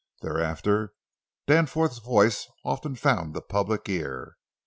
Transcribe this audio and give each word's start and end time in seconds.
Thereafter, 0.23 0.93
Danforth's 1.45 1.99
voice 1.99 2.47
often 2.65 2.95
found 2.95 3.35
the 3.35 3.41
public 3.43 3.87
ear. 3.87 4.35